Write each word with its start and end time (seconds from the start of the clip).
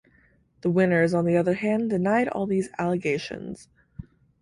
The 0.61 0.71
winners, 0.71 1.13
on 1.13 1.25
the 1.25 1.37
other 1.37 1.53
hand, 1.53 1.91
denied 1.91 2.27
all 2.29 2.47
these 2.47 2.69
allegations. 2.79 3.69